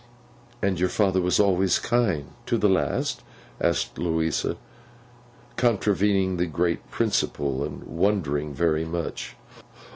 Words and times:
'And 0.63 0.79
your 0.79 0.89
father 0.89 1.21
was 1.21 1.39
always 1.39 1.77
kind? 1.77 2.31
To 2.47 2.57
the 2.57 2.67
last?' 2.67 3.21
asked 3.61 3.99
Louisa 3.99 4.57
contravening 5.57 6.37
the 6.37 6.47
great 6.47 6.89
principle, 6.89 7.63
and 7.63 7.83
wondering 7.83 8.51
very 8.51 8.83
much. 8.83 9.35